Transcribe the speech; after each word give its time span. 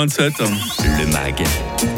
27. 0.00 0.32
Le 0.98 1.06
MAG, 1.12 1.44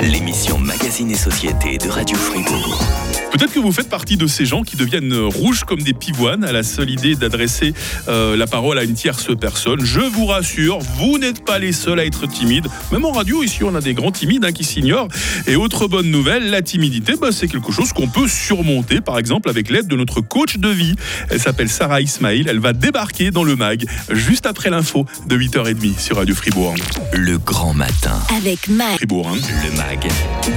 l'émission 0.02 0.58
Magazine 0.58 1.08
et 1.12 1.14
Société 1.14 1.78
de 1.78 1.88
Radio 1.88 2.16
Fribourg. 2.16 2.82
Peut-être 3.30 3.52
que 3.54 3.60
vous 3.60 3.72
faites 3.72 3.88
partie 3.88 4.16
de 4.16 4.26
ces 4.26 4.44
gens 4.44 4.62
qui 4.62 4.76
deviennent 4.76 5.14
rouges 5.14 5.64
comme 5.64 5.80
des 5.80 5.94
pivoines 5.94 6.44
à 6.44 6.52
la 6.52 6.64
seule 6.64 6.90
idée 6.90 7.14
d'adresser 7.14 7.72
euh, 8.08 8.36
la 8.36 8.46
parole 8.46 8.78
à 8.78 8.84
une 8.84 8.94
tierce 8.94 9.28
personne. 9.34 9.84
Je 9.84 10.00
vous 10.00 10.26
rassure, 10.26 10.80
vous 10.98 11.16
n'êtes 11.16 11.44
pas 11.44 11.58
les 11.58 11.72
seuls 11.72 11.98
à 11.98 12.04
être 12.04 12.26
timides. 12.26 12.66
Même 12.90 13.04
en 13.04 13.12
radio, 13.12 13.42
ici, 13.42 13.64
on 13.64 13.74
a 13.74 13.80
des 13.80 13.94
grands 13.94 14.10
timides 14.10 14.44
hein, 14.44 14.52
qui 14.52 14.64
s'ignorent. 14.64 15.08
Et 15.46 15.56
autre 15.56 15.86
bonne 15.86 16.10
nouvelle, 16.10 16.50
la 16.50 16.60
timidité, 16.60 17.14
bah, 17.18 17.28
c'est 17.30 17.48
quelque 17.48 17.72
chose 17.72 17.92
qu'on 17.92 18.08
peut 18.08 18.28
surmonter, 18.28 19.00
par 19.00 19.18
exemple 19.18 19.48
avec 19.48 19.70
l'aide 19.70 19.86
de 19.86 19.96
notre 19.96 20.20
coach 20.20 20.58
de 20.58 20.68
vie. 20.68 20.96
Elle 21.30 21.40
s'appelle 21.40 21.70
Sarah 21.70 22.00
Ismail. 22.00 22.46
Elle 22.48 22.60
va 22.60 22.72
débarquer 22.72 23.30
dans 23.30 23.44
le 23.44 23.56
MAG 23.56 23.86
juste 24.10 24.44
après 24.44 24.70
l'info 24.70 25.06
de 25.26 25.38
8h30 25.38 25.98
sur 25.98 26.16
Radio 26.16 26.34
Fribourg. 26.34 26.74
Le 27.12 27.38
grand 27.38 27.74
matin. 27.92 28.18
Avec 28.36 28.68
Mag. 28.68 28.96
Fribourg, 28.96 29.28
hein. 29.28 29.36
Le 29.64 29.76
MAG, 29.76 30.08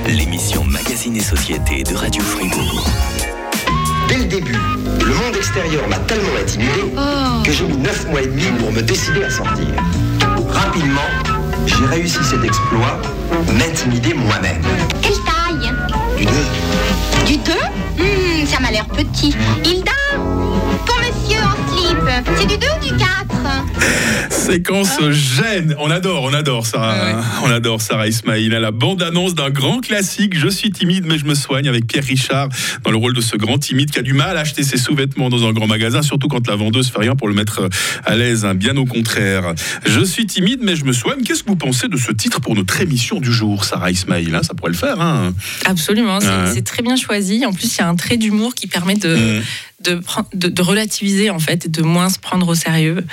l'émission 0.07 0.63
Magazine 0.63 1.15
et 1.17 1.21
Société 1.21 1.83
de 1.83 1.95
Radio 1.95 2.21
Fribourg. 2.21 2.85
Dès 4.07 4.17
le 4.17 4.25
début, 4.25 4.57
le 5.05 5.13
monde 5.13 5.35
extérieur 5.35 5.87
m'a 5.89 5.97
tellement 5.99 6.35
intimidé 6.41 6.93
que 7.43 7.51
j'ai 7.51 7.65
mis 7.65 7.77
9 7.77 8.09
mois 8.09 8.21
et 8.21 8.27
demi 8.27 8.43
pour 8.59 8.71
me 8.71 8.81
décider 8.81 9.23
à 9.23 9.29
sortir. 9.29 9.65
Rapidement, 10.49 11.01
j'ai 11.65 11.85
réussi 11.85 12.19
cet 12.23 12.43
exploit, 12.43 13.01
m'intimider 13.57 14.13
moi-même. 14.13 14.61
Quelle 15.01 15.13
taille? 15.13 15.71
Du 16.17 16.25
deux. 16.25 17.25
Du 17.25 17.37
2 17.37 17.51
Hmm, 17.97 18.45
ça 18.45 18.59
m'a 18.59 18.71
l'air 18.71 18.85
petit. 18.85 19.33
Hilda? 19.63 19.91
Monsieur 21.25 21.41
en 21.43 21.77
slip, 21.77 21.97
c'est 22.37 22.45
du 22.47 22.57
2 22.57 22.67
ou 22.67 22.85
du 22.93 22.97
4 22.97 23.05
Séquence 24.29 24.99
gêne. 25.11 25.75
On 25.79 25.89
adore, 25.89 26.23
on 26.23 26.33
adore 26.33 26.65
Sarah. 26.65 27.21
On 27.43 27.49
adore 27.49 27.81
Sarah 27.81 28.07
Ismail. 28.07 28.53
À 28.53 28.59
la 28.59 28.71
bande-annonce 28.71 29.33
d'un 29.35 29.49
grand 29.49 29.79
classique, 29.81 30.37
Je 30.37 30.47
suis 30.47 30.71
timide 30.71 31.05
mais 31.07 31.17
je 31.17 31.25
me 31.25 31.33
soigne 31.35 31.67
avec 31.67 31.87
Pierre 31.87 32.03
Richard 32.03 32.49
dans 32.83 32.91
le 32.91 32.97
rôle 32.97 33.13
de 33.13 33.21
ce 33.21 33.35
grand 33.37 33.57
timide 33.57 33.91
qui 33.91 33.99
a 33.99 34.01
du 34.01 34.13
mal 34.13 34.37
à 34.37 34.41
acheter 34.41 34.63
ses 34.63 34.77
sous-vêtements 34.77 35.29
dans 35.29 35.45
un 35.47 35.51
grand 35.53 35.67
magasin, 35.67 36.01
surtout 36.01 36.27
quand 36.27 36.47
la 36.47 36.55
vendeuse 36.55 36.89
fait 36.91 36.99
rien 36.99 37.15
pour 37.15 37.27
le 37.27 37.33
mettre 37.33 37.69
à 38.05 38.15
l'aise. 38.15 38.45
hein. 38.45 38.53
Bien 38.55 38.77
au 38.77 38.85
contraire. 38.85 39.53
Je 39.85 40.01
suis 40.03 40.25
timide 40.27 40.59
mais 40.61 40.75
je 40.75 40.85
me 40.85 40.93
soigne. 40.93 41.23
Qu'est-ce 41.23 41.43
que 41.43 41.49
vous 41.49 41.55
pensez 41.55 41.87
de 41.87 41.97
ce 41.97 42.11
titre 42.11 42.39
pour 42.41 42.55
notre 42.55 42.79
émission 42.81 43.19
du 43.19 43.31
jour, 43.33 43.63
Sarah 43.65 43.91
Ismail 43.91 44.33
hein? 44.33 44.41
Ça 44.43 44.53
pourrait 44.53 44.71
le 44.71 44.77
faire. 44.77 45.01
Hein 45.01 45.33
Absolument, 45.65 46.19
c'est 46.21 46.53
Ouais. 46.55 46.61
très 46.61 46.83
bien 46.83 46.95
choisi. 46.95 47.45
En 47.45 47.53
plus, 47.53 47.75
il 47.75 47.79
y 47.79 47.81
a 47.81 47.87
un 47.89 47.95
trait 47.95 48.17
d'humour 48.17 48.53
qui 48.55 48.67
permet 48.67 48.95
de, 48.95 49.15
Mhm. 49.15 49.41
De, 49.85 49.95
pren- 49.99 50.25
de- 50.33 50.47
de 50.49 50.61
relativiser 50.61 51.29
en 51.29 51.39
fait 51.39 51.65
et 51.65 51.69
de 51.69 51.81
moins 51.81 52.09
se 52.09 52.19
prendre 52.19 52.47
au 52.47 52.55
sérieux. 52.55 53.03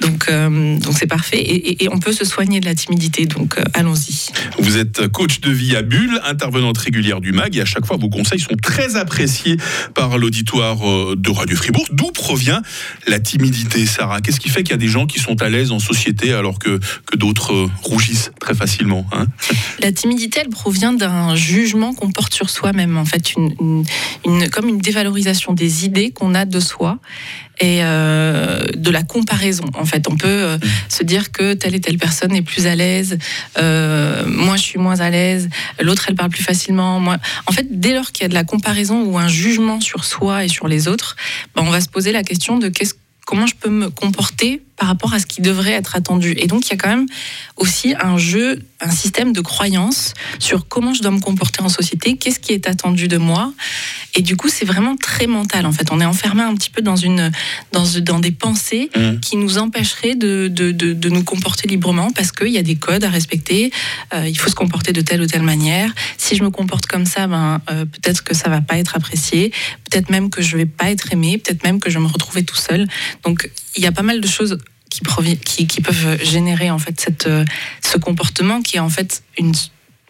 Donc, 0.00 0.26
euh, 0.30 0.78
donc 0.78 0.94
c'est 0.98 1.06
parfait. 1.06 1.38
Et, 1.40 1.54
et- 1.70 1.84
et 1.84 1.88
on 1.92 1.98
peut 1.98 2.12
se 2.12 2.24
soigner 2.24 2.60
de 2.60 2.66
la 2.66 2.74
timidité. 2.74 3.26
Donc, 3.26 3.58
euh, 3.58 3.62
allons-y. 3.74 4.30
Vous 4.58 4.76
êtes 4.76 5.08
coach 5.08 5.40
de 5.40 5.50
vie 5.50 5.76
à 5.76 5.82
Bulle, 5.82 6.20
intervenante 6.24 6.78
régulière 6.78 7.20
du 7.20 7.32
MAG, 7.32 7.56
et 7.56 7.60
à 7.60 7.64
chaque 7.64 7.86
fois 7.86 7.96
vos 7.96 8.08
conseils 8.08 8.40
sont 8.40 8.56
très 8.60 8.96
appréciés 8.96 9.56
par 9.94 10.18
l'auditoire 10.18 10.88
euh, 10.88 11.14
de 11.16 11.30
Radio 11.30 11.56
Fribourg. 11.56 11.86
D'où 11.92 12.10
provient 12.12 12.62
la 13.06 13.20
timidité, 13.20 13.86
Sarah? 13.86 14.20
Qu'est-ce 14.20 14.40
qui 14.40 14.48
fait 14.48 14.62
qu'il 14.62 14.72
y 14.72 14.74
a 14.74 14.78
des 14.78 14.88
gens 14.88 15.06
qui 15.06 15.18
sont 15.20 15.40
à 15.42 15.48
l'aise 15.48 15.70
en 15.72 15.78
société 15.78 16.32
alors 16.32 16.58
que, 16.58 16.80
que 17.06 17.16
d'autres 17.16 17.68
rougissent 17.82 18.30
très 18.40 18.54
facilement 18.54 19.06
hein? 19.12 19.26
La 19.80 19.92
timidité, 19.92 20.40
elle 20.42 20.50
provient 20.50 20.92
d'un 20.92 21.34
jugement 21.36 21.92
qu'on 21.94 22.10
porte 22.12 22.34
sur 22.34 22.50
soi-même. 22.50 22.96
En 22.96 23.04
fait, 23.04 23.34
une, 23.34 23.54
une- 23.60 23.84
une- 24.26 24.48
comme 24.50 24.68
une 24.68 24.78
dévalorisation 24.78 25.52
des 25.52 25.84
idées 25.84 26.11
qu'on 26.12 26.34
a 26.34 26.44
de 26.44 26.60
soi 26.60 26.98
et 27.60 27.78
euh, 27.82 28.64
de 28.76 28.90
la 28.90 29.02
comparaison. 29.02 29.64
En 29.74 29.84
fait, 29.84 30.08
on 30.08 30.16
peut 30.16 30.26
euh, 30.28 30.58
se 30.88 31.04
dire 31.04 31.32
que 31.32 31.54
telle 31.54 31.74
et 31.74 31.80
telle 31.80 31.98
personne 31.98 32.34
est 32.34 32.42
plus 32.42 32.66
à 32.66 32.74
l'aise, 32.74 33.18
euh, 33.58 34.24
moi 34.26 34.56
je 34.56 34.62
suis 34.62 34.78
moins 34.78 35.00
à 35.00 35.10
l'aise, 35.10 35.48
l'autre 35.80 36.06
elle 36.08 36.14
parle 36.14 36.30
plus 36.30 36.42
facilement. 36.42 36.98
Moi, 37.00 37.18
en 37.46 37.52
fait, 37.52 37.66
dès 37.80 37.94
lors 37.94 38.12
qu'il 38.12 38.24
y 38.24 38.26
a 38.26 38.28
de 38.28 38.34
la 38.34 38.44
comparaison 38.44 39.04
ou 39.04 39.18
un 39.18 39.28
jugement 39.28 39.80
sur 39.80 40.04
soi 40.04 40.44
et 40.44 40.48
sur 40.48 40.68
les 40.68 40.88
autres, 40.88 41.16
ben, 41.54 41.62
on 41.66 41.70
va 41.70 41.80
se 41.80 41.88
poser 41.88 42.12
la 42.12 42.22
question 42.22 42.58
de 42.58 42.68
qu'est-ce 42.68 42.94
comment 43.26 43.46
je 43.46 43.54
peux 43.54 43.70
me 43.70 43.88
comporter 43.88 44.62
par 44.76 44.88
rapport 44.88 45.14
à 45.14 45.18
ce 45.18 45.26
qui 45.26 45.42
devrait 45.42 45.72
être 45.72 45.96
attendu. 45.96 46.34
Et 46.38 46.46
donc, 46.46 46.66
il 46.66 46.70
y 46.70 46.72
a 46.74 46.76
quand 46.76 46.88
même 46.88 47.06
aussi 47.56 47.94
un 48.00 48.18
jeu, 48.18 48.60
un 48.82 48.90
système 48.90 49.32
de 49.32 49.40
croyances 49.40 50.14
sur 50.38 50.66
comment 50.68 50.92
je 50.92 51.02
dois 51.02 51.10
me 51.12 51.20
comporter 51.20 51.62
en 51.62 51.68
société, 51.68 52.16
qu'est-ce 52.16 52.40
qui 52.40 52.52
est 52.52 52.68
attendu 52.68 53.08
de 53.08 53.16
moi. 53.16 53.52
Et 54.14 54.22
du 54.22 54.36
coup, 54.36 54.48
c'est 54.48 54.64
vraiment 54.64 54.96
très 54.96 55.26
mental, 55.26 55.66
en 55.66 55.72
fait. 55.72 55.90
On 55.92 56.00
est 56.00 56.04
enfermé 56.04 56.42
un 56.42 56.54
petit 56.54 56.70
peu 56.70 56.82
dans, 56.82 56.96
une, 56.96 57.30
dans, 57.72 57.84
dans 58.00 58.18
des 58.18 58.32
pensées 58.32 58.90
Mhm. 58.96 59.20
qui 59.20 59.36
nous 59.36 59.58
empêcheraient 59.58 60.14
de, 60.16 60.48
de, 60.48 60.72
de, 60.72 60.92
de 60.92 61.08
nous 61.08 61.22
comporter 61.24 61.68
librement 61.68 62.10
parce 62.10 62.32
qu'il 62.32 62.48
y 62.48 62.58
a 62.58 62.62
des 62.62 62.76
codes 62.76 63.04
à 63.04 63.10
respecter. 63.10 63.70
Euh, 64.14 64.28
il 64.28 64.36
faut 64.38 64.50
se 64.50 64.54
comporter 64.54 64.92
de 64.92 65.00
telle 65.00 65.22
ou 65.22 65.26
telle 65.26 65.42
manière. 65.42 65.92
Si 66.18 66.36
je 66.36 66.42
me 66.42 66.50
comporte 66.50 66.86
comme 66.86 67.06
ça, 67.06 67.26
ben, 67.26 67.60
euh, 67.70 67.84
peut-être 67.84 68.22
que 68.24 68.34
ça 68.34 68.48
va 68.48 68.60
pas 68.60 68.78
être 68.78 68.96
apprécié. 68.96 69.52
Peut-être 69.90 70.10
même 70.10 70.30
que 70.30 70.42
je 70.42 70.56
vais 70.56 70.66
pas 70.66 70.90
être 70.90 71.12
aimé. 71.12 71.38
Peut-être 71.38 71.62
même 71.64 71.80
que 71.80 71.90
je 71.90 71.98
vais 71.98 72.04
me 72.04 72.08
retrouver 72.10 72.44
tout 72.44 72.56
seul. 72.56 72.88
Donc, 73.24 73.50
il 73.76 73.82
y 73.82 73.86
a 73.86 73.92
pas 73.92 74.02
mal 74.02 74.20
de 74.20 74.26
choses 74.28 74.58
qui, 74.92 75.80
peuvent 75.80 76.22
générer 76.22 76.70
en 76.70 76.78
fait 76.78 77.26
euh, 77.26 77.44
ce 77.82 77.98
comportement 77.98 78.60
qui 78.62 78.76
est 78.76 78.80
en 78.80 78.88
fait 78.88 79.22
une, 79.38 79.52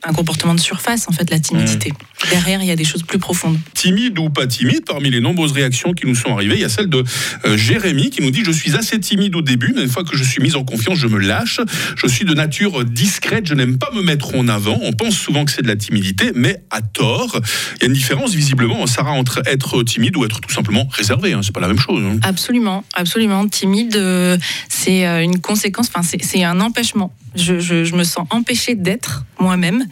un 0.05 0.13
comportement 0.13 0.55
de 0.55 0.61
surface, 0.61 1.09
en 1.09 1.13
fait, 1.13 1.31
la 1.31 1.39
timidité. 1.39 1.93
Derrière, 2.31 2.61
il 2.63 2.67
y 2.67 2.71
a 2.71 2.77
des 2.77 2.85
choses 2.85 3.03
plus 3.03 3.19
profondes. 3.19 3.59
Timide 3.75 4.19
ou 4.19 4.31
pas 4.31 4.47
timide, 4.47 4.85
parmi 4.85 5.11
les 5.11 5.21
nombreuses 5.21 5.53
réactions 5.53 5.93
qui 5.93 6.07
nous 6.07 6.15
sont 6.15 6.33
arrivées, 6.33 6.55
il 6.55 6.61
y 6.61 6.65
a 6.65 6.69
celle 6.69 6.89
de 6.89 7.05
euh, 7.45 7.57
Jérémy 7.57 8.11
qui 8.11 8.23
nous 8.23 8.31
dit 8.31 8.43
Je 8.45 8.51
suis 8.53 8.75
assez 8.75 8.99
timide 9.01 9.35
au 9.37 9.43
début, 9.43 9.73
mais 9.75 9.83
une 9.83 9.89
fois 9.89 10.05
que 10.05 10.17
je 10.17 10.25
suis 10.25 10.43
mise 10.43 10.57
en 10.57 10.65
confiance, 10.65 10.99
je 10.99 11.07
me 11.07 11.19
lâche. 11.19 11.61
Je 11.97 12.07
suis 12.07 12.25
de 12.25 12.35
nature 12.35 12.85
discrète, 12.85 13.47
je 13.47 13.55
n'aime 13.55 13.79
pas 13.79 13.91
me 13.95 14.03
mettre 14.03 14.35
en 14.35 14.49
avant. 14.49 14.79
On 14.83 14.93
pense 14.93 15.15
souvent 15.17 15.45
que 15.45 15.53
c'est 15.53 15.63
de 15.63 15.69
la 15.69 15.77
timidité, 15.77 16.33
mais 16.35 16.63
à 16.71 16.81
tort. 16.81 17.41
Il 17.77 17.83
y 17.83 17.85
a 17.85 17.87
une 17.87 17.93
différence, 17.93 18.35
visiblement, 18.35 18.87
Sarah, 18.87 19.13
entre 19.13 19.43
être 19.47 19.83
timide 19.83 20.17
ou 20.17 20.25
être 20.25 20.41
tout 20.41 20.53
simplement 20.53 20.89
réservé. 20.91 21.33
Hein. 21.33 21.41
C'est 21.43 21.55
pas 21.55 21.61
la 21.61 21.69
même 21.69 21.79
chose. 21.79 22.03
hein. 22.05 22.19
Absolument, 22.23 22.85
absolument. 22.95 23.47
Timide, 23.49 23.97
euh, 23.97 24.37
c'est 24.69 25.07
euh, 25.07 25.23
une 25.23 25.41
conséquence, 25.41 25.89
enfin, 25.95 26.03
c'est 26.03 26.45
un 26.45 26.61
empêchement. 26.61 27.15
Je, 27.35 27.59
je- 27.61 27.85
je 27.85 27.95
me 27.95 28.05
sens 28.05 28.27
empêchée 28.31 28.75
d'être 28.75 29.25
moi-même. 29.41 29.85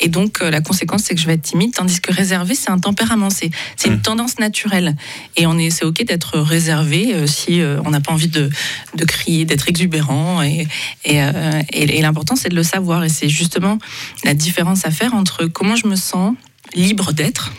Et 0.00 0.08
donc, 0.08 0.40
euh, 0.40 0.50
la 0.50 0.60
conséquence, 0.60 1.02
c'est 1.04 1.14
que 1.14 1.20
je 1.20 1.26
vais 1.26 1.34
être 1.34 1.42
timide. 1.42 1.72
Tandis 1.74 2.00
que 2.00 2.12
réservé, 2.12 2.54
c'est 2.54 2.70
un 2.70 2.78
tempérament, 2.78 3.30
c'est 3.30 3.50
c'est 3.76 3.88
une 3.88 4.00
tendance 4.00 4.38
naturelle. 4.38 4.96
Et 5.36 5.46
on 5.46 5.58
est, 5.58 5.70
c'est 5.70 5.84
OK 5.84 6.02
d'être 6.04 6.38
réservé 6.38 7.14
euh, 7.14 7.26
si 7.26 7.60
euh, 7.60 7.80
on 7.84 7.90
n'a 7.90 8.00
pas 8.00 8.12
envie 8.12 8.28
de, 8.28 8.48
de 8.94 9.04
crier, 9.04 9.44
d'être 9.44 9.68
exubérant. 9.68 10.42
Et, 10.42 10.66
et, 11.04 11.16
et- 11.72 11.98
et 11.98 12.02
l'important, 12.02 12.36
c'est 12.36 12.48
de 12.48 12.56
le 12.56 12.62
savoir. 12.62 13.04
Et 13.04 13.08
c'est 13.08 13.28
justement 13.28 13.78
la 14.24 14.34
différence 14.34 14.84
à 14.86 14.90
faire 14.90 15.14
entre 15.14 15.46
comment 15.46 15.76
je 15.76 15.86
me 15.86 15.96
sens 15.96 16.34
libre 16.74 17.12
d'être 17.12 17.52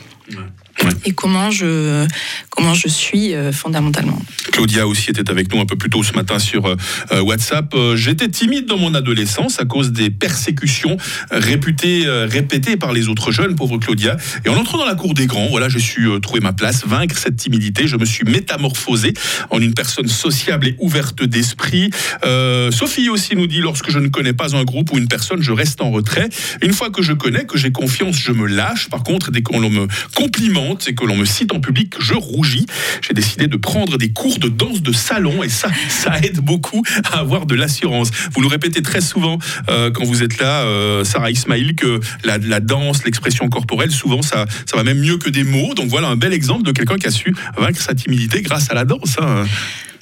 Ouais. 0.84 0.92
et 1.06 1.12
comment 1.12 1.50
je, 1.50 2.06
comment 2.50 2.74
je 2.74 2.88
suis 2.88 3.34
euh, 3.34 3.52
fondamentalement. 3.52 4.20
Claudia 4.52 4.88
aussi 4.88 5.10
était 5.10 5.30
avec 5.30 5.54
nous 5.54 5.60
un 5.60 5.66
peu 5.66 5.76
plus 5.76 5.90
tôt 5.90 6.04
ce 6.04 6.14
matin 6.14 6.40
sur 6.40 6.66
euh, 6.66 6.76
euh, 7.12 7.22
WhatsApp. 7.22 7.76
J'étais 7.96 8.30
timide 8.30 8.66
dans 8.66 8.78
mon 8.78 8.94
adolescence 8.94 9.60
à 9.60 9.66
cause 9.66 9.92
des 9.92 10.10
persécutions 10.10 10.98
réputées, 11.32 12.06
répétées 12.08 12.78
par 12.78 12.94
les 12.94 13.08
autres 13.08 13.32
jeunes, 13.32 13.56
pauvre 13.56 13.78
Claudia. 13.78 14.18
Et 14.46 14.50
en 14.50 14.56
entrant 14.56 14.78
dans 14.78 14.86
la 14.86 14.96
cour 14.96 15.14
des 15.14 15.26
grands, 15.26 15.48
voilà, 15.50 15.70
j'ai 15.70 15.80
su 15.80 16.08
euh, 16.08 16.20
trouver 16.20 16.40
ma 16.40 16.54
place, 16.54 16.86
vaincre 16.86 17.18
cette 17.18 17.36
timidité. 17.36 17.88
Je 17.88 17.98
me 17.98 18.06
suis 18.06 18.26
métamorphosé 18.26 19.14
en 19.50 19.62
une 19.62 19.74
personne 19.74 20.08
sociable 20.08 20.68
et 20.68 20.76
ouverte 20.80 21.24
d'esprit. 21.24 21.90
Euh, 22.26 22.72
Sophie 22.72 23.10
aussi 23.10 23.36
nous 23.36 23.48
dit, 23.48 23.60
lorsque 23.60 23.90
je 23.90 24.00
ne 24.00 24.08
connais 24.08 24.34
pas 24.34 24.56
un 24.56 24.64
groupe 24.64 24.92
ou 24.92 24.98
une 24.98 25.08
personne, 25.08 25.42
je 25.42 25.52
reste 25.52 25.82
en 25.82 25.92
retrait. 25.92 26.30
Une 26.62 26.74
fois 26.74 26.90
que 26.90 27.02
je 27.02 27.14
connais, 27.14 27.46
que 27.46 27.58
j'ai 27.58 27.72
confiance, 27.72 28.18
je 28.18 28.32
me 28.32 28.48
lâche. 28.48 28.90
Par 28.90 29.04
contre, 29.04 29.32
dès 29.32 29.42
qu'on 29.42 29.60
me 29.70 29.88
complimente 30.16 30.67
et 30.88 30.96
que 30.96 31.06
l'on 31.06 31.16
me 31.16 31.26
cite 31.26 31.54
en 31.54 31.60
public, 31.60 31.94
je 32.00 32.14
rougis. 32.14 32.66
J'ai 33.02 33.14
décidé 33.14 33.48
de 33.48 33.56
prendre 33.58 33.98
des 33.98 34.12
cours 34.12 34.40
de 34.40 34.50
danse 34.50 34.82
de 34.82 34.92
salon 34.92 35.44
et 35.44 35.50
ça, 35.50 35.70
ça 35.90 36.18
aide 36.20 36.40
beaucoup 36.40 36.84
à 37.12 37.20
avoir 37.20 37.46
de 37.46 37.56
l'assurance. 37.56 38.12
Vous 38.34 38.42
le 38.42 38.48
répétez 38.48 38.82
très 38.82 39.02
souvent 39.02 39.38
euh, 39.70 39.92
quand 39.92 40.04
vous 40.04 40.24
êtes 40.24 40.40
là, 40.40 40.64
euh, 40.64 41.04
Sarah 41.04 41.32
Ismail, 41.32 41.76
que 41.76 42.00
la, 42.24 42.38
la 42.38 42.60
danse, 42.60 43.04
l'expression 43.06 43.48
corporelle, 43.50 43.92
souvent 43.92 44.22
ça, 44.22 44.46
ça 44.66 44.76
va 44.78 44.84
même 44.84 45.00
mieux 45.00 45.18
que 45.18 45.30
des 45.30 45.44
mots. 45.44 45.74
Donc 45.74 45.88
voilà 45.90 46.08
un 46.10 46.16
bel 46.16 46.34
exemple 46.34 46.64
de 46.64 46.72
quelqu'un 46.72 46.98
qui 46.98 47.08
a 47.08 47.12
su 47.12 47.36
vaincre 47.58 47.82
sa 47.82 47.96
timidité 47.96 48.42
grâce 48.42 48.70
à 48.70 48.74
la 48.74 48.86
danse. 48.86 49.18
hein. 49.22 49.46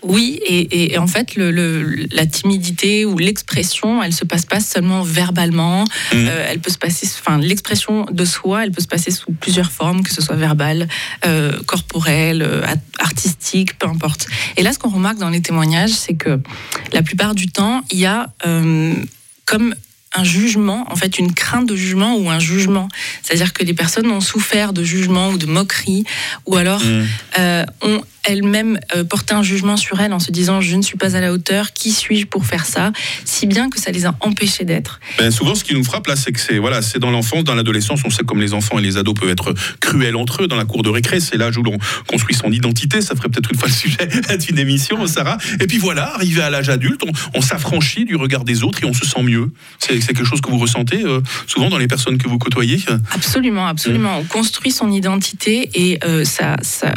Oui, 0.07 0.40
et, 0.46 0.60
et- 0.60 0.94
et 0.94 0.98
en 1.00 1.07
fait, 1.07 1.36
le, 1.36 1.50
le- 1.52 2.06
la 2.12 2.25
timidité 2.28 3.06
ou 3.06 3.18
l'expression, 3.18 4.04
elle 4.04 4.13
se 4.13 4.24
passe 4.24 4.46
pas 4.46 4.60
seulement 4.60 5.02
verbalement. 5.04 5.84
Mhm. 6.13 6.28
Euh, 6.30 6.48
elle 6.50 6.60
peut 6.60 6.69
se 6.72 6.78
passer, 6.78 7.07
enfin, 7.19 7.40
l'expression 7.40 8.06
de 8.12 8.24
soi, 8.25 8.63
elle 8.63 8.72
peut 8.72 8.81
se 8.84 8.88
passer 8.88 9.10
sous 9.12 9.31
plusieurs 9.34 9.72
formes, 9.72 10.04
que 10.04 10.13
ce 10.13 10.22
soit 10.22 10.36
verbale, 10.36 10.88
euh, 11.25 11.52
corporelle, 11.66 12.44
euh, 12.44 12.62
artistique, 13.00 13.78
peu 13.80 13.88
importe. 13.88 14.28
Et 14.57 14.63
là, 14.63 14.74
ce 14.74 14.80
qu'on 14.80 14.90
remarque 14.92 15.18
dans 15.18 15.30
les 15.30 15.42
témoignages, 15.42 15.92
c'est 15.92 16.13
que 16.16 16.40
la 16.94 17.01
plupart 17.01 17.34
du 17.34 17.48
temps, 17.48 17.81
il 17.92 18.00
y 18.00 18.06
a 18.06 18.28
euh, 18.46 18.94
comme 19.46 19.74
un 20.18 20.24
jugement, 20.24 20.86
en 20.90 20.96
fait 20.96 21.19
une 21.19 21.34
crainte 21.34 21.68
de 21.68 21.75
jugement 21.75 22.16
ou 22.16 22.30
un 22.30 22.40
jugement. 22.40 22.88
C'est-à-dire 23.22 23.51
que 23.51 23.63
les 23.66 23.74
personnes 23.74 24.10
ont 24.12 24.22
souffert 24.22 24.72
de 24.72 24.81
jugement 24.84 25.30
ou 25.31 25.38
de 25.38 25.46
moquerie, 25.46 26.06
ou 26.46 26.56
alors 26.56 26.81
euh, 27.38 27.66
ont 27.81 28.01
elle-même 28.25 28.80
euh, 28.95 29.04
porter 29.04 29.33
un 29.33 29.44
jugement 29.44 29.77
sur 29.77 30.00
elle 30.00 30.13
en 30.13 30.19
se 30.19 30.31
disant 30.31 30.62
je 30.62 30.75
ne 30.75 30.81
suis 30.81 30.98
pas 30.98 31.16
à 31.16 31.22
la 31.22 31.31
hauteur, 31.31 31.74
qui 31.74 31.92
suis-je 31.92 32.25
pour 32.25 32.45
faire 32.45 32.66
ça, 32.66 32.92
si 33.24 33.48
bien 33.48 33.69
que 33.69 33.80
ça 33.80 33.92
les 33.92 34.06
a 34.06 34.16
empêchés 34.22 34.66
d'être. 34.66 35.00
Ben, 35.18 35.31
souvent, 35.31 35.56
ce 35.56 35.63
qui 35.63 35.74
nous 35.74 35.83
frappe 35.83 36.07
là, 36.07 36.16
c'est 36.16 36.31
que 36.31 36.39
c'est 36.39 36.57
voilà, 36.57 36.81
c'est 36.81 37.00
dans 37.00 37.12
l'enfance, 37.12 37.44
dans 37.44 37.56
l'adolescence, 37.56 38.01
on 38.06 38.10
sait 38.10 38.24
comme 38.24 38.42
les 38.42 38.54
enfants 38.54 38.80
et 38.80 38.81
les 38.81 38.98
ados 38.98 39.16
peuvent 39.19 39.30
être 39.30 39.54
cruels 39.80 40.16
entre 40.16 40.44
eux 40.44 40.48
dans 40.48 40.56
la 40.56 40.66
cour 40.66 40.83
de 40.83 40.89
récré, 40.89 41.19
c'est 41.19 41.38
l'âge 41.38 41.57
où 41.57 41.63
l'on 41.63 41.77
construit 42.07 42.36
son 42.36 42.51
identité. 42.51 43.01
Ça 43.01 43.16
ferait 43.16 43.30
peut-être 43.30 43.51
une 43.51 43.57
fois 43.57 43.68
le 43.68 43.74
sujet 43.74 44.38
d'une 44.39 44.60
émission, 44.60 45.06
Sarah. 45.07 45.38
Et 45.60 45.68
puis 45.68 45.77
voilà, 45.77 46.13
arrivé 46.16 46.42
à 46.42 46.50
l'âge 46.50 46.69
adulte, 46.69 47.01
on, 47.06 47.12
on 47.33 47.42
s'affranchit 47.42 48.06
du 48.06 48.16
regard 48.16 48.44
des 48.44 48.63
autres 48.63 48.83
et 48.83 48.86
on 48.86 48.94
se 48.94 49.06
sent 49.06 49.24
mieux. 49.24 49.51
C'est 49.80 50.00
quelque 50.00 50.24
chose 50.24 50.42
que 50.42 50.50
vous 50.50 50.57
ressentez 50.57 51.04
euh, 51.04 51.22
souvent 51.48 51.69
dans 51.69 51.77
les 51.77 51.88
personnes 51.88 52.18
que 52.18 52.27
vous 52.27 52.38
côtoyez? 52.38 52.80
Absolument, 53.12 53.68
absolument. 53.68 54.19
On 54.19 54.24
construit 54.24 54.72
son 54.72 54.92
identité 54.92 55.69
et 55.74 56.00
euh, 56.04 56.24
ça, 56.24 56.57
ça, 56.62 56.94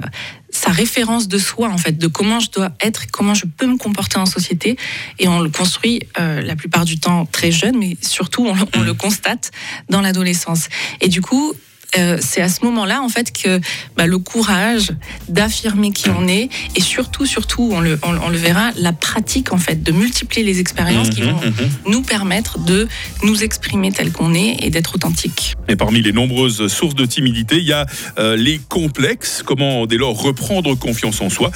sa 0.58 0.70
référence 0.70 1.28
de 1.28 1.38
soi, 1.38 1.68
en 1.68 1.78
fait, 1.78 1.96
de 1.96 2.08
comment 2.08 2.40
je 2.40 2.50
dois 2.50 2.70
être, 2.80 3.06
comment 3.12 3.34
je 3.34 3.46
peux 3.46 3.66
me 3.66 3.76
comporter 3.76 4.18
en 4.18 4.26
société. 4.26 4.76
Et 5.20 5.28
on 5.28 5.40
le 5.40 5.50
construit 5.50 6.00
euh, 6.18 6.42
la 6.42 6.56
plupart 6.56 6.84
du 6.84 6.98
temps 6.98 7.26
très 7.26 7.52
jeune, 7.52 7.78
mais 7.78 7.96
surtout 8.02 8.44
on, 8.44 8.56
on 8.76 8.82
le 8.82 8.94
constate 8.94 9.52
dans 9.88 10.00
l'adolescence. 10.00 10.68
Et 11.00 11.08
du 11.08 11.20
coup, 11.20 11.54
euh, 11.96 12.18
c'est 12.20 12.42
à 12.42 12.48
ce 12.48 12.64
moment-là, 12.64 13.00
en 13.02 13.08
fait, 13.08 13.32
que 13.32 13.60
bah, 13.96 14.06
le 14.06 14.18
courage 14.18 14.92
d'affirmer 15.28 15.92
qui 15.92 16.10
on 16.10 16.28
est, 16.28 16.48
et 16.76 16.80
surtout, 16.80 17.26
surtout, 17.26 17.70
on 17.72 17.80
le, 17.80 17.98
on, 18.02 18.16
on 18.18 18.28
le 18.28 18.36
verra, 18.36 18.70
la 18.76 18.92
pratique, 18.92 19.52
en 19.52 19.58
fait, 19.58 19.82
de 19.82 19.92
multiplier 19.92 20.44
les 20.44 20.60
expériences 20.60 21.10
qui 21.10 21.22
Mhm, 21.22 21.30
vont 21.30 21.40
mhm. 21.40 21.70
nous 21.86 22.02
permettre 22.02 22.58
de 22.58 22.88
nous 23.22 23.42
exprimer 23.42 23.92
tel 23.92 24.12
qu'on 24.12 24.34
est 24.34 24.56
et 24.62 24.70
d'être 24.70 24.94
authentique. 24.94 25.54
Et 25.68 25.76
parmi 25.76 26.02
les 26.02 26.12
nombreuses 26.12 26.68
sources 26.68 26.94
de 26.94 27.06
timidité, 27.06 27.56
il 27.56 27.64
y 27.64 27.72
a 27.72 27.86
euh, 28.18 28.36
les 28.36 28.58
complexes. 28.58 29.42
Comment 29.44 29.86
dès 29.86 29.96
lors 29.96 30.20
reprendre 30.20 30.74
confiance 30.74 31.20
en 31.20 31.30
soi? 31.30 31.50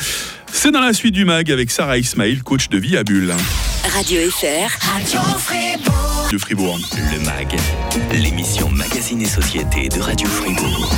C'est 0.53 0.71
dans 0.71 0.81
la 0.81 0.93
suite 0.93 1.15
du 1.15 1.25
mag 1.25 1.51
avec 1.51 1.71
Sarah 1.71 1.99
Ismail, 1.99 2.39
coach 2.41 2.69
de 2.69 2.79
vie 2.79 2.97
à 2.97 3.05
Bulle 3.05 3.33
Radio 3.89 4.31
FR. 4.31 4.79
de 6.31 6.39
Fribourg. 6.39 6.79
Le 7.11 7.19
MAG, 7.21 7.57
l'émission 8.13 8.69
Magazine 8.71 9.21
et 9.21 9.27
Société 9.27 9.89
de 9.89 10.01
Radio 10.01 10.29
Fribourg. 10.29 10.91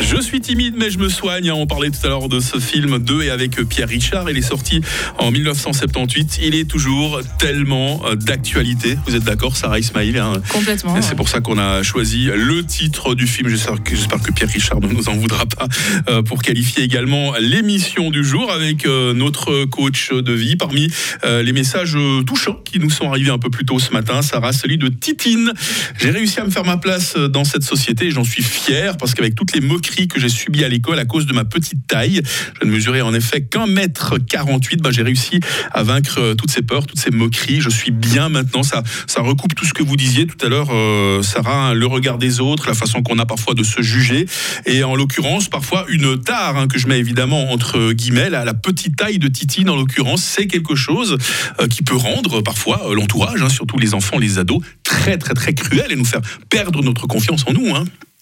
Je 0.00 0.20
suis 0.20 0.40
timide 0.40 0.74
mais 0.76 0.90
je 0.90 0.98
me 0.98 1.08
soigne. 1.08 1.50
On 1.52 1.66
parlait 1.66 1.90
tout 1.90 2.04
à 2.04 2.08
l'heure 2.08 2.28
de 2.28 2.40
ce 2.40 2.58
film 2.58 2.98
2 2.98 3.22
et 3.22 3.30
avec 3.30 3.56
Pierre 3.68 3.88
Richard. 3.88 4.30
Il 4.30 4.36
est 4.36 4.42
sorti 4.42 4.80
en 5.18 5.30
1978. 5.30 6.40
Il 6.42 6.54
est 6.54 6.68
toujours 6.68 7.20
tellement 7.38 8.02
euh, 8.06 8.14
d'actualité. 8.14 8.96
Vous 9.06 9.16
êtes 9.16 9.24
d'accord, 9.24 9.56
Sarah 9.56 9.78
Ismail 9.78 10.18
hein? 10.18 10.34
Complètement. 10.50 11.00
C'est 11.02 11.14
pour 11.14 11.28
ça 11.28 11.40
qu'on 11.40 11.58
a 11.58 11.82
choisi 11.82 12.26
le 12.34 12.64
titre 12.64 13.14
du 13.14 13.26
film. 13.26 13.48
J'espère 13.48 13.82
que, 13.82 14.32
Pierre 14.32 14.48
Richard 14.48 14.80
ne 14.80 14.88
nous 14.88 15.08
en 15.08 15.14
voudra 15.14 15.46
pas 15.46 15.66
euh, 16.08 16.22
pour 16.22 16.42
qualifier 16.42 16.82
également 16.84 17.34
l'émission 17.38 18.10
du 18.10 18.24
jour 18.24 18.50
avec 18.50 18.86
euh, 18.86 19.14
notre 19.14 19.64
coach 19.66 20.12
de 20.12 20.32
vie. 20.32 20.56
Parmi 20.56 20.88
euh, 21.24 21.42
les 21.42 21.52
messages 21.52 21.96
touchants 22.26 22.60
qui 22.64 22.78
nous 22.78 22.90
sont 22.90 23.08
arrivés 23.08 23.30
un 23.30 23.38
peu 23.38 23.50
plus 23.50 23.64
tôt 23.64 23.78
ce 23.78 23.92
matin, 23.92 24.22
Sarah, 24.22 24.52
celui 24.52 24.78
de 24.78 24.88
Titine. 24.88 25.52
J'ai 25.98 26.10
réussi 26.10 26.40
à 26.40 26.44
me 26.44 26.50
faire 26.50 26.64
ma 26.64 26.76
place 26.76 27.16
dans 27.16 27.44
cette 27.44 27.64
société 27.64 28.06
et 28.06 28.10
j'en 28.10 28.24
suis 28.24 28.42
fier 28.42 28.96
parce 28.96 29.14
qu'avec 29.14 29.34
toutes 29.34 29.54
les 29.54 29.60
que 29.82 30.20
j'ai 30.20 30.28
subies 30.28 30.64
à 30.64 30.68
l'école 30.68 30.98
à 30.98 31.04
cause 31.04 31.26
de 31.26 31.32
ma 31.32 31.44
petite 31.44 31.86
taille, 31.86 32.22
je 32.60 32.66
ne 32.66 32.72
mesurais 32.72 33.00
en 33.00 33.12
effet 33.14 33.42
qu'un 33.42 33.66
mètre 33.66 34.18
48, 34.18 34.80
bah, 34.80 34.90
j'ai 34.92 35.02
réussi 35.02 35.40
à 35.72 35.82
vaincre 35.82 36.18
euh, 36.18 36.34
toutes 36.34 36.50
ces 36.50 36.62
peurs, 36.62 36.86
toutes 36.86 36.98
ces 36.98 37.10
moqueries. 37.10 37.60
Je 37.60 37.70
suis 37.70 37.90
bien 37.90 38.28
maintenant. 38.28 38.62
Ça, 38.62 38.82
ça 39.06 39.20
recoupe 39.20 39.54
tout 39.54 39.66
ce 39.66 39.74
que 39.74 39.82
vous 39.82 39.96
disiez 39.96 40.26
tout 40.26 40.44
à 40.44 40.48
l'heure, 40.48 40.68
euh, 40.70 41.22
Sarah, 41.22 41.70
hein, 41.70 41.74
le 41.74 41.86
regard 41.86 42.18
des 42.18 42.40
autres, 42.40 42.66
la 42.68 42.74
façon 42.74 43.02
qu'on 43.02 43.18
a 43.18 43.26
parfois 43.26 43.54
de 43.54 43.62
se 43.62 43.82
juger. 43.82 44.26
Et 44.66 44.84
en 44.84 44.94
l'occurrence, 44.94 45.48
parfois 45.48 45.84
une 45.88 46.20
tare 46.20 46.56
hein, 46.56 46.68
que 46.68 46.78
je 46.78 46.86
mets 46.86 46.98
évidemment 46.98 47.50
entre 47.52 47.92
guillemets, 47.92 48.30
la, 48.30 48.44
la 48.44 48.54
petite 48.54 48.96
taille 48.96 49.18
de 49.18 49.28
Titine 49.28 49.68
en 49.68 49.76
l'occurrence, 49.76 50.22
c'est 50.22 50.46
quelque 50.46 50.74
chose 50.74 51.18
euh, 51.60 51.66
qui 51.66 51.82
peut 51.82 51.96
rendre 51.96 52.40
parfois 52.40 52.82
l'entourage, 52.94 53.42
hein, 53.42 53.48
surtout 53.48 53.78
les 53.78 53.94
enfants, 53.94 54.18
les 54.18 54.38
ados, 54.38 54.62
très 54.84 55.18
très 55.18 55.34
très 55.34 55.54
cruel 55.54 55.90
et 55.90 55.96
nous 55.96 56.04
faire 56.04 56.20
perdre 56.48 56.82
notre 56.82 57.06
confiance 57.06 57.44
en 57.46 57.52
nous. 57.52 57.72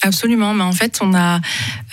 Absolument, 0.02 0.55
mais 0.55 0.64
en 0.64 0.73
fait, 0.73 0.99
on 1.02 1.14
a 1.14 1.41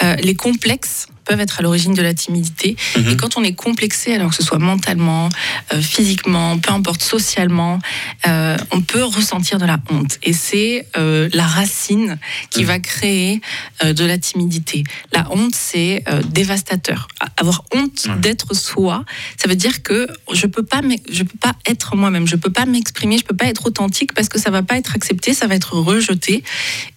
euh, 0.03 0.15
les 0.15 0.35
complexes 0.35 1.07
peuvent 1.27 1.39
être 1.39 1.59
à 1.59 1.61
l'origine 1.61 1.93
de 1.93 2.01
la 2.01 2.13
timidité. 2.13 2.75
Mhm. 2.97 3.09
Et 3.09 3.17
quand 3.17 3.37
on 3.37 3.43
est 3.43 3.53
complexé, 3.53 4.13
alors 4.13 4.29
que 4.29 4.35
ce 4.35 4.43
soit 4.43 4.59
mentalement, 4.59 5.29
euh, 5.73 5.81
physiquement, 5.81 6.57
peu 6.57 6.71
importe, 6.71 7.01
socialement, 7.03 7.79
euh, 8.27 8.57
on 8.71 8.81
peut 8.81 9.03
ressentir 9.03 9.57
de 9.59 9.65
la 9.65 9.79
honte. 9.91 10.17
Et 10.23 10.33
c'est 10.33 10.87
euh, 10.97 11.29
la 11.33 11.45
racine 11.45 12.17
qui 12.49 12.63
va 12.63 12.79
créer 12.79 13.41
de 13.83 14.05
la 14.05 14.17
timidité. 14.17 14.83
La 15.13 15.27
honte, 15.31 15.53
c'est 15.55 16.03
dévastateur. 16.29 17.07
Avoir 17.37 17.63
honte 17.73 18.07
d'être 18.21 18.53
soi, 18.55 19.03
ça 19.41 19.47
veut 19.47 19.55
dire 19.55 19.83
que 19.83 20.07
je 20.33 20.47
peux 20.47 20.63
pas, 20.63 20.81
je 21.09 21.23
peux 21.23 21.37
pas 21.39 21.53
être 21.65 21.95
moi-même, 21.95 22.27
je 22.27 22.35
peux 22.35 22.49
pas 22.49 22.65
m'exprimer, 22.65 23.17
je 23.17 23.23
peux 23.25 23.35
pas 23.35 23.45
être 23.45 23.65
authentique 23.67 24.13
parce 24.13 24.29
que 24.29 24.39
ça 24.39 24.49
va 24.49 24.63
pas 24.63 24.77
être 24.77 24.95
accepté, 24.95 25.33
ça 25.33 25.47
va 25.47 25.55
être 25.55 25.73
rejeté. 25.73 26.43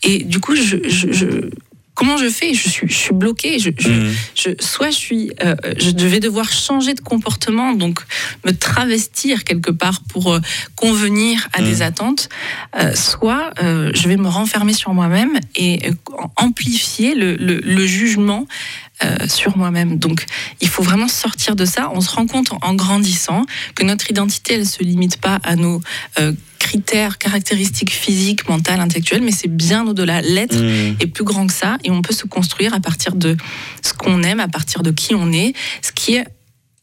Et 0.03 0.25
du 0.25 0.41
coup, 0.41 0.55
je, 0.57 0.77
je- 0.89 1.13
je- 1.13 1.51
comment 2.01 2.17
je 2.17 2.31
fais? 2.31 2.55
Je 2.55 2.67
suis, 2.69 2.89
je 2.89 2.95
suis 2.95 3.13
bloquée. 3.15 3.59
Je, 3.59 3.71
je- 3.79 3.91
Mhm. 3.91 4.15
je- 4.35 4.51
soit 4.65 4.91
je 4.91 4.97
suis, 4.97 5.31
euh, 5.45 5.55
je 5.79 6.07
vais 6.07 6.19
devoir 6.19 6.51
changer 6.51 6.95
de 6.95 7.01
comportement, 7.03 7.75
donc 7.75 8.01
me 8.47 8.53
travestir 8.53 9.45
quelque 9.45 9.71
part 9.71 10.01
pour 10.09 10.33
euh, 10.33 10.41
convenir 10.77 11.49
à 11.53 11.61
des 11.63 11.83
attentes, 11.83 12.31
euh, 12.81 12.95
soit 12.95 13.53
je 13.61 14.09
vais 14.09 14.17
me 14.17 14.29
renfermer 14.29 14.73
sur 14.73 14.95
moi-même 14.95 15.39
et 15.57 15.91
amplifier 16.37 17.15
le, 17.15 17.37
le- 17.37 17.61
le 17.63 17.87
jugement 17.87 18.47
euh, 19.05 19.29
sur 19.29 19.57
moi-même. 19.57 19.99
Donc, 19.99 20.25
il 20.61 20.69
faut 20.69 20.83
vraiment 20.83 21.09
sortir 21.09 21.57
de 21.57 21.65
ça. 21.65 21.91
On 21.95 22.01
se 22.01 22.11
rend 22.11 22.27
compte 22.27 22.53
en, 22.53 22.59
en 22.63 22.75
grandissant 22.75 23.45
que 23.75 23.83
notre 23.85 24.11
identité, 24.11 24.55
elle 24.55 24.67
se 24.67 24.83
limite 24.83 25.17
pas 25.19 25.39
à 25.43 25.57
nos 25.57 25.81
euh, 26.19 26.33
critères, 26.61 27.19
caractéristiques 27.19 27.91
physiques, 27.93 28.49
mentales, 28.49 28.79
intellectuelles, 28.79 29.23
mais 29.23 29.33
c'est 29.33 29.49
bien 29.49 29.85
au-delà. 29.89 30.21
L'être 30.21 30.57
Mhm. 30.57 30.97
est 31.01 31.07
plus 31.09 31.25
grand 31.25 31.47
que 31.49 31.53
ça 31.53 31.79
et 31.83 31.91
on 31.91 32.03
peut 32.03 32.15
se 32.15 32.27
construire 32.27 32.73
à 32.75 32.79
partir 32.81 33.17
de 33.17 33.37
ce 33.83 33.93
qu'on 33.95 34.23
aime, 34.23 34.39
à 34.39 34.47
partir 34.49 34.83
de 34.85 34.93
qui 34.93 35.15
on 35.17 35.33
est. 35.33 35.55
Ce 35.83 35.91
qui 35.91 36.15
est 36.15 36.25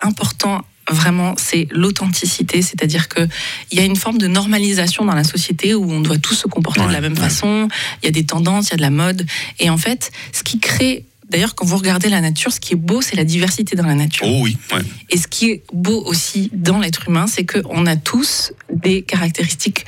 important 0.02 0.64
vraiment, 0.90 1.36
c'est 1.38 1.68
l'authenticité, 1.72 2.62
c'est-à-dire 2.62 3.08
que 3.10 3.28
il 3.72 3.78
y 3.78 3.82
a 3.82 3.86
une 3.86 3.98
forme 3.98 4.18
de 4.18 4.28
normalisation 4.28 5.04
dans 5.06 5.16
la 5.16 5.26
société 5.26 5.76
où 5.76 5.90
on 5.92 6.00
doit 6.00 6.18
tous 6.18 6.36
se 6.36 6.48
comporter 6.48 6.86
de 6.88 6.92
la 6.94 7.02
même 7.02 7.14
ouais. 7.14 7.20
façon. 7.20 7.68
Il 8.02 8.06
y 8.06 8.10
a 8.10 8.12
des 8.12 8.26
tendances, 8.26 8.68
il 8.68 8.72
y 8.72 8.74
a 8.74 8.78
de 8.78 8.82
la 8.82 8.90
mode, 8.90 9.26
et 9.60 9.70
en 9.70 9.78
fait, 9.78 10.12
ce 10.34 10.44
qui 10.44 10.60
crée 10.60 11.06
D'ailleurs, 11.30 11.56
quand 11.56 11.66
vous 11.66 11.76
regardez 11.76 12.08
la 12.08 12.22
nature, 12.22 12.54
ce 12.54 12.60
qui 12.62 12.72
est 12.72 12.78
beau, 12.78 13.02
c'est 13.02 13.18
la 13.18 13.26
diversité 13.26 13.76
dans 13.76 13.86
la 13.86 13.96
nature. 13.96 14.26
Oh 14.26 14.40
oui, 14.44 14.56
ouais. 14.72 14.80
Et 15.10 15.18
ce 15.18 15.28
qui 15.28 15.50
est 15.52 15.64
beau 15.74 16.02
aussi 16.06 16.50
dans 16.54 16.80
l'être 16.80 17.10
humain, 17.10 17.28
c'est 17.28 17.46
qu'on 17.46 17.86
a 17.86 17.98
tous 17.98 18.54
des 18.78 19.02
caractéristiques 19.02 19.86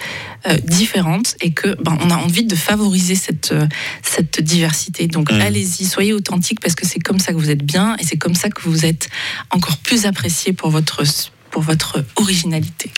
euh, 0.47 0.57
différentes 0.65 1.35
et 1.41 1.51
que 1.51 1.75
ben, 1.81 1.97
on 2.01 2.09
a 2.09 2.15
envie 2.17 2.43
de 2.45 2.55
favoriser 2.55 3.15
cette, 3.15 3.51
euh, 3.51 3.67
cette 4.03 4.41
diversité. 4.41 5.07
Donc 5.07 5.31
Mm. 5.31 5.41
allez-y, 5.41 5.85
soyez 5.85 6.13
authentiques 6.13 6.59
parce 6.61 6.75
que 6.75 6.85
c'est 6.85 6.99
comme 6.99 7.19
ça 7.19 7.33
que 7.33 7.37
vous 7.37 7.49
êtes 7.49 7.63
bien 7.63 7.95
et 7.99 8.03
c'est 8.03 8.17
comme 8.17 8.35
ça 8.35 8.49
que 8.49 8.61
vous 8.61 8.85
êtes 8.85 9.09
encore 9.51 9.77
plus 9.77 10.05
apprécié 10.05 10.53
pour 10.53 10.69
votre 10.69 11.03
pour 11.51 11.61
votre 11.61 12.03
originalité. 12.15 12.91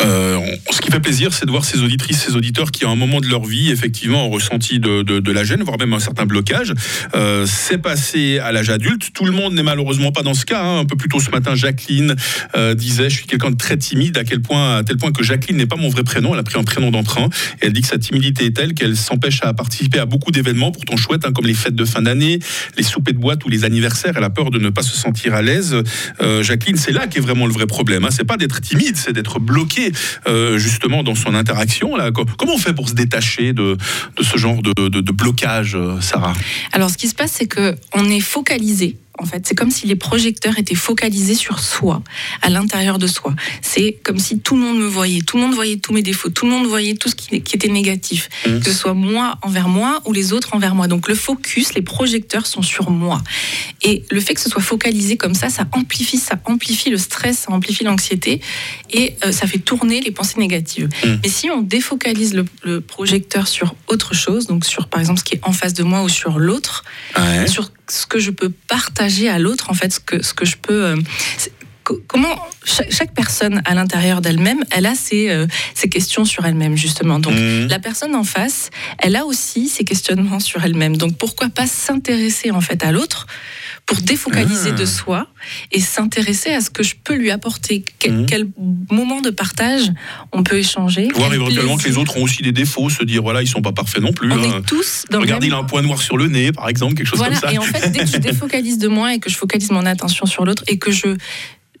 Euh, 0.00 0.38
ce 0.70 0.80
qui 0.80 0.90
fait 0.90 1.00
plaisir, 1.00 1.32
c'est 1.32 1.46
de 1.46 1.50
voir 1.50 1.64
ces 1.64 1.80
auditrices, 1.82 2.22
ces 2.22 2.36
auditeurs 2.36 2.70
qui, 2.70 2.84
à 2.84 2.88
un 2.88 2.96
moment 2.96 3.20
de 3.20 3.26
leur 3.26 3.44
vie, 3.44 3.70
effectivement, 3.70 4.26
ont 4.26 4.30
ressenti 4.30 4.78
de, 4.78 5.32
la 5.32 5.44
gêne, 5.44 5.62
voire 5.62 5.78
même 5.78 5.92
un 5.92 6.00
certain 6.00 6.26
blocage. 6.26 6.72
Euh, 7.14 7.46
c'est 7.46 7.78
passé 7.78 8.38
à 8.38 8.52
l'âge 8.52 8.70
adulte. 8.70 9.10
Tout 9.12 9.24
le 9.24 9.32
monde 9.32 9.54
n'est 9.54 9.62
malheureusement 9.62 10.12
pas 10.12 10.22
dans 10.22 10.34
ce 10.34 10.44
cas. 10.44 10.62
hein. 10.62 10.80
Un 10.80 10.84
peu 10.84 10.96
plus 10.96 11.08
tôt 11.08 11.20
ce 11.20 11.30
matin, 11.30 11.54
Jacqueline 11.54 12.14
euh, 12.56 12.74
disait 12.74 13.10
Je 13.10 13.16
suis 13.16 13.26
quelqu'un 13.26 13.50
de 13.50 13.56
très 13.56 13.76
timide, 13.76 14.16
à, 14.18 14.24
quel 14.24 14.40
point, 14.40 14.76
à 14.76 14.84
tel 14.84 14.96
point 14.96 15.12
que 15.12 15.22
Jacqueline 15.22 15.56
n'est 15.56 15.66
pas 15.66 15.76
mon 15.76 15.88
vrai 15.88 16.04
prénom. 16.04 16.34
Elle 16.34 16.40
a 16.40 16.44
pris 16.44 16.58
un 16.58 16.64
prénom 16.64 16.90
d'emprunt. 16.90 17.28
Elle 17.60 17.72
dit 17.72 17.80
que 17.80 17.88
sa 17.88 17.98
timidité 17.98 18.46
est 18.46 18.56
telle 18.56 18.74
qu'elle 18.74 18.96
s'empêche 18.96 19.40
à 19.42 19.52
participer 19.54 19.98
à 19.98 20.06
beaucoup 20.06 20.30
d'événements, 20.30 20.72
pourtant 20.72 20.96
chouettes, 20.96 21.24
hein, 21.24 21.32
comme 21.32 21.46
les 21.46 21.54
fêtes 21.54 21.74
de 21.74 21.84
fin 21.84 22.02
d'année, 22.02 22.38
les 22.76 22.82
soupers 22.82 23.14
de 23.14 23.18
boîte 23.18 23.44
ou 23.44 23.48
les 23.48 23.64
anniversaires. 23.64 24.14
Elle 24.16 24.24
a 24.24 24.30
peur 24.30 24.50
de 24.50 24.58
ne 24.58 24.70
pas 24.70 24.82
se 24.82 24.96
sentir 24.96 25.34
à 25.34 25.42
l'aise. 25.42 25.76
Jacqueline, 26.42 26.76
c'est 26.76 26.92
là 26.92 27.06
qu'est 27.06 27.20
vraiment 27.20 27.46
le 27.46 27.52
vrai 27.52 27.66
problème. 27.66 27.77
Hein. 28.04 28.08
C'est 28.10 28.24
pas 28.24 28.36
d'être 28.36 28.60
timide, 28.60 28.96
c'est 28.96 29.12
d'être 29.12 29.38
bloqué 29.40 29.92
euh, 30.26 30.58
justement 30.58 31.02
dans 31.02 31.14
son 31.14 31.34
interaction. 31.34 31.96
Là. 31.96 32.10
Co- 32.10 32.24
Comment 32.38 32.54
on 32.54 32.58
fait 32.58 32.72
pour 32.74 32.88
se 32.88 32.94
détacher 32.94 33.52
de, 33.52 33.76
ce 34.20 34.36
genre 34.38 34.62
de, 34.62 34.72
de- 34.88 35.00
de 35.00 35.12
blocage, 35.12 35.74
euh, 35.74 36.00
Sarah? 36.00 36.32
Alors, 36.72 36.90
ce 36.90 36.96
qui 36.98 37.08
se 37.08 37.14
passe, 37.14 37.32
c'est 37.32 37.46
que 37.46 37.74
on 37.94 38.04
est 38.10 38.20
focalisé. 38.20 38.96
En 39.20 39.26
fait, 39.26 39.46
c'est 39.46 39.54
comme 39.54 39.70
si 39.70 39.86
les 39.86 39.96
projecteurs 39.96 40.58
étaient 40.58 40.74
focalisés 40.76 41.34
sur 41.34 41.58
soi, 41.58 42.02
à 42.42 42.50
l'intérieur 42.50 42.98
de 42.98 43.06
soi. 43.06 43.34
C'est 43.62 43.98
comme 44.04 44.18
si 44.18 44.38
tout 44.38 44.54
le 44.54 44.62
monde 44.62 44.78
me 44.78 44.86
voyait, 44.86 45.22
tout 45.22 45.36
le 45.36 45.42
monde 45.42 45.54
voyait 45.54 45.76
tous 45.76 45.92
mes 45.92 46.02
défauts, 46.02 46.28
tout 46.30 46.46
le 46.46 46.52
monde 46.52 46.66
voyait 46.66 46.94
tout 46.94 47.08
ce 47.08 47.14
qui, 47.14 47.42
qui 47.42 47.56
était 47.56 47.68
négatif, 47.68 48.28
Mhm. 48.46 48.60
que 48.60 48.66
ce 48.66 48.72
soit 48.72 48.94
moi 48.94 49.38
envers 49.42 49.68
moi 49.68 50.00
ou 50.06 50.12
les 50.12 50.32
autres 50.32 50.54
envers 50.54 50.74
moi. 50.74 50.86
Donc 50.88 51.08
le 51.08 51.14
focus, 51.14 51.74
les 51.74 51.82
projecteurs 51.82 52.46
sont 52.46 52.62
sur 52.62 52.90
moi. 52.90 53.22
Et 53.82 54.04
le 54.10 54.20
fait 54.20 54.34
que 54.34 54.40
ce 54.40 54.48
soit 54.50 54.62
focalisé 54.62 55.16
comme 55.16 55.34
ça, 55.34 55.48
ça 55.48 55.66
amplifie, 55.72 56.18
ça 56.18 56.36
amplifie 56.44 56.90
le 56.90 56.98
stress, 56.98 57.38
ça 57.40 57.52
amplifie 57.52 57.84
l'anxiété 57.84 58.40
et 58.90 59.16
euh, 59.24 59.32
ça 59.32 59.46
fait 59.46 59.58
tourner 59.58 60.00
les 60.00 60.10
pensées 60.10 60.38
négatives. 60.38 60.88
Mhm. 61.04 61.20
Mais 61.22 61.28
si 61.28 61.50
on 61.50 61.60
défocalise 61.62 62.34
le, 62.34 62.44
le 62.62 62.80
projecteur 62.80 63.48
sur 63.48 63.74
autre 63.88 64.14
chose, 64.14 64.46
donc 64.46 64.64
sur 64.64 64.86
par 64.88 65.00
exemple 65.00 65.18
ce 65.18 65.24
qui 65.24 65.34
est 65.34 65.40
en 65.42 65.52
face 65.52 65.74
de 65.74 65.82
moi 65.82 66.02
ou 66.02 66.08
sur 66.08 66.38
l'autre, 66.38 66.84
sur 67.48 67.70
ce 67.88 68.06
que 68.06 68.18
je 68.18 68.30
peux 68.30 68.50
partager 68.68 69.28
à 69.28 69.38
l'autre, 69.38 69.70
en 69.70 69.74
fait, 69.74 69.92
ce 69.92 70.00
que, 70.00 70.22
ce 70.22 70.34
que 70.34 70.44
je 70.44 70.56
peux. 70.56 70.96
Comment 72.06 72.34
chaque, 72.64 72.92
chaque 72.92 73.14
personne 73.14 73.62
à 73.64 73.74
l'intérieur 73.74 74.20
d'elle-même, 74.20 74.64
elle 74.70 74.86
a 74.86 74.94
ses, 74.94 75.30
euh, 75.30 75.46
ses 75.74 75.88
questions 75.88 76.24
sur 76.24 76.44
elle-même 76.46 76.76
justement. 76.76 77.18
Donc 77.18 77.34
Mhm. 77.34 77.68
la 77.68 77.78
personne 77.78 78.14
en 78.14 78.24
face, 78.24 78.70
elle 78.98 79.16
a 79.16 79.24
aussi 79.24 79.68
ses 79.68 79.84
questionnements 79.84 80.40
sur 80.40 80.64
elle-même. 80.64 80.96
Donc 80.96 81.16
pourquoi 81.16 81.48
pas 81.48 81.66
s'intéresser 81.66 82.50
en 82.50 82.60
fait 82.60 82.84
à 82.84 82.92
l'autre 82.92 83.26
pour 83.86 83.98
défocaliser 84.02 84.70
Ah. 84.72 84.78
de 84.80 84.84
soi 84.84 85.26
et 85.72 85.80
s'intéresser 85.80 86.50
à 86.52 86.60
ce 86.60 86.68
que 86.70 86.82
je 86.82 86.94
peux 87.02 87.14
lui 87.14 87.30
apporter? 87.30 87.84
Quel, 87.98 88.12
Mhm. 88.12 88.26
quel 88.26 88.46
moment 88.90 89.20
de 89.20 89.30
partage 89.30 89.90
on 90.32 90.42
peut 90.42 90.56
échanger? 90.58 91.08
Voir 91.14 91.32
éventuellement 91.32 91.74
que 91.76 91.82
les 91.82 91.84
plaisir. 91.84 92.02
autres 92.02 92.16
ont 92.18 92.22
aussi 92.22 92.42
des 92.42 92.52
défauts, 92.52 92.90
se 92.90 93.02
dire 93.04 93.22
voilà, 93.22 93.40
ils 93.42 93.48
sont 93.48 93.62
pas 93.62 93.72
parfaits 93.72 94.02
non 94.02 94.12
plus. 94.12 94.30
On 94.30 94.36
hein. 94.36 94.58
est 94.58 94.66
tous 94.66 95.04
dans 95.10 95.20
Regardez, 95.20 95.46
il 95.46 95.54
a 95.54 95.56
un 95.58 95.64
point 95.64 95.82
noir 95.82 96.00
sur 96.02 96.16
le 96.18 96.28
nez, 96.28 96.52
par 96.52 96.68
exemple, 96.68 96.94
quelque 96.94 97.06
chose 97.06 97.18
Voilà, 97.18 97.38
comme 97.38 97.48
ça. 97.48 97.54
et 97.54 97.58
en 97.58 97.62
fait, 97.62 97.88
dès 97.90 98.00
que 98.00 98.06
je 98.06 98.16
défocalise 98.32 98.78
de 98.78 98.88
moi 98.88 99.14
et 99.14 99.18
que 99.20 99.30
je 99.30 99.36
focalise 99.36 99.70
mon 99.70 99.86
attention 99.86 100.26
sur 100.26 100.44
l'autre 100.44 100.64
et 100.68 100.78
que 100.78 100.90
je, 100.90 101.16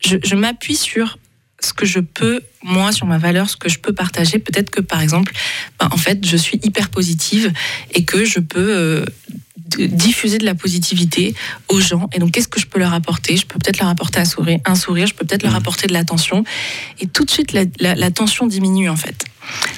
je, 0.04 0.16
je 0.24 0.34
m'appuie 0.34 0.76
sur 0.76 1.18
ce 1.60 1.72
que 1.72 1.84
je 1.86 1.98
peux, 2.00 2.40
moi, 2.62 2.92
sur 2.92 3.06
ma 3.06 3.18
valeur, 3.18 3.50
ce 3.50 3.56
que 3.56 3.68
je 3.68 3.78
peux 3.80 3.92
partager, 3.92 4.38
peut-être 4.38 4.70
que, 4.70 4.80
par 4.80 5.00
exemple, 5.00 5.32
ben, 5.80 5.88
en 5.90 5.96
fait, 5.96 6.24
je 6.24 6.36
suis 6.36 6.60
hyper 6.62 6.88
positive 6.88 7.52
et 7.94 8.04
que 8.04 8.24
je 8.24 8.38
peux 8.38 8.68
euh, 8.76 9.04
diffuser 9.76 10.38
de 10.38 10.44
la 10.44 10.54
positivité 10.54 11.34
aux 11.68 11.80
gens. 11.80 12.08
Et 12.12 12.20
donc, 12.20 12.30
qu'est-ce 12.32 12.48
que 12.48 12.60
je 12.60 12.66
peux 12.66 12.78
leur 12.78 12.94
apporter? 12.94 13.36
Je 13.36 13.44
peux 13.44 13.58
peut-être 13.58 13.78
leur 13.80 13.88
apporter 13.88 14.20
un 14.20 14.24
sourire, 14.24 14.60
un 14.64 14.74
sourire 14.76 15.06
je 15.08 15.14
peux 15.14 15.26
peut-être 15.26 15.42
leur 15.42 15.52
Mhm. 15.52 15.58
apporter 15.58 15.86
de 15.88 15.92
l'attention. 15.92 16.44
Et 17.00 17.06
tout 17.06 17.24
de 17.24 17.30
suite, 17.30 17.52
la, 17.52 17.64
la- 17.80 17.94
la 17.96 18.10
tension 18.10 18.46
diminue, 18.46 18.88
en 18.88 18.96
fait. 18.96 19.24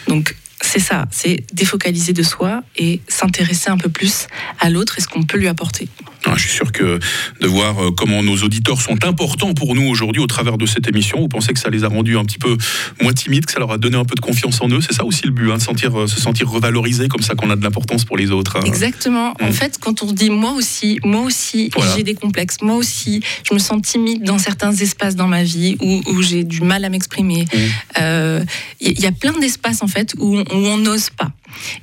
Donc, 0.06 0.36
c'est 0.62 0.78
ça, 0.80 1.06
c'est 1.10 1.38
défocaliser 1.54 2.12
de 2.12 2.22
soi 2.22 2.62
et 2.76 3.00
s'intéresser 3.08 3.70
un 3.70 3.78
peu 3.78 3.88
plus 3.88 4.26
à 4.60 4.68
l'autre 4.68 4.98
et 4.98 5.00
ce 5.00 5.08
qu'on 5.08 5.22
peut 5.22 5.38
lui 5.38 5.48
apporter. 5.48 5.88
Ah, 6.26 6.34
je 6.36 6.42
suis 6.42 6.50
sûr 6.52 6.70
que 6.70 6.98
de 7.40 7.46
voir 7.46 7.82
euh, 7.82 7.90
comment 7.90 8.22
nos 8.22 8.36
auditeurs 8.42 8.80
sont 8.80 9.04
importants 9.04 9.54
pour 9.54 9.74
nous 9.74 9.88
aujourd'hui 9.88 10.20
au 10.22 10.26
travers 10.26 10.58
de 10.58 10.66
cette 10.66 10.86
émission, 10.86 11.18
vous 11.20 11.28
pensez 11.28 11.52
que 11.54 11.58
ça 11.58 11.70
les 11.70 11.82
a 11.84 11.88
rendus 11.88 12.18
un 12.18 12.24
petit 12.24 12.38
peu 12.38 12.56
moins 13.00 13.12
timides, 13.14 13.46
que 13.46 13.52
ça 13.52 13.58
leur 13.58 13.70
a 13.72 13.78
donné 13.78 13.96
un 13.96 14.04
peu 14.04 14.14
de 14.14 14.20
confiance 14.20 14.60
en 14.60 14.68
eux 14.68 14.80
C'est 14.80 14.92
ça 14.92 15.04
aussi 15.04 15.22
le 15.24 15.32
but, 15.32 15.50
hein, 15.50 15.56
de 15.56 15.62
sentir, 15.62 15.98
euh, 15.98 16.06
se 16.06 16.20
sentir 16.20 16.48
revalorisé 16.50 17.08
comme 17.08 17.22
ça 17.22 17.34
qu'on 17.34 17.48
a 17.50 17.56
de 17.56 17.62
l'importance 17.62 18.04
pour 18.04 18.16
les 18.18 18.30
autres. 18.30 18.56
hein. 18.56 18.62
Exactement. 18.66 19.34
En 19.40 19.48
Mm. 19.48 19.52
fait, 19.52 19.78
quand 19.80 20.02
on 20.02 20.12
dit 20.12 20.30
moi 20.30 20.52
aussi, 20.52 20.98
moi 21.04 21.22
aussi, 21.22 21.70
Voilà. 21.74 21.96
j'ai 21.96 22.02
des 22.02 22.14
complexes, 22.14 22.58
moi 22.60 22.76
aussi, 22.76 23.22
je 23.48 23.54
me 23.54 23.58
sens 23.58 23.80
timide 23.82 24.22
dans 24.22 24.38
certains 24.38 24.72
espaces 24.74 25.16
dans 25.16 25.26
ma 25.28 25.42
vie 25.42 25.76
où, 25.80 26.02
où 26.06 26.22
j'ai 26.22 26.44
du 26.44 26.60
mal 26.60 26.84
à 26.84 26.90
m'exprimer. 26.90 27.44
Mm. 27.52 27.58
Euh, 28.00 28.44
Il 28.82 28.98
y, 29.00 29.06
a 29.06 29.12
plein 29.12 29.32
d'espaces 29.38 29.82
en 29.82 29.88
fait 29.88 30.14
où 30.18 30.38
on 30.50 30.76
n'ose 30.78 31.10
pas. 31.10 31.30